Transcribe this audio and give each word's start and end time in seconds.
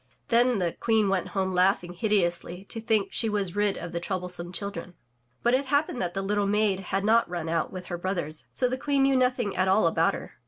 Then 0.29 0.57
the 0.57 0.71
Queen 0.71 1.09
went 1.09 1.27
home 1.27 1.51
laughing 1.51 1.93
hideously 1.93 2.65
to 2.69 2.81
think 2.81 3.09
she 3.13 3.29
was 3.29 3.55
rid 3.55 3.77
of 3.77 3.91
the 3.91 3.99
troublesome 3.99 4.51
children. 4.51 4.95
But 5.43 5.53
it 5.53 5.67
happened 5.67 6.01
that 6.01 6.15
the 6.15 6.23
little 6.23 6.47
maid 6.47 6.79
had 6.79 7.05
not 7.05 7.29
mn 7.29 7.47
out 7.49 7.71
with 7.71 7.85
her 7.85 7.99
brothers, 7.99 8.47
so 8.51 8.67
the 8.67 8.79
Queen 8.79 9.03
knew 9.03 9.15
nothing 9.15 9.55
at 9.55 9.67
all 9.67 9.85
about 9.85 10.15
her. 10.15 10.39